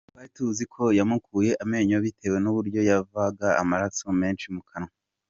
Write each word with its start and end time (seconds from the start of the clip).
Twari 0.09 0.29
tuzi 0.35 0.63
ko 0.73 0.83
yamukuye 0.99 1.51
amenyo 1.63 1.97
bitewe 2.05 2.37
n’uburyo 2.41 2.79
yavaga 2.89 3.47
amaraso 3.61 4.05
menshi 4.21 4.47
mu 4.55 4.61
kanwa. 4.69 4.93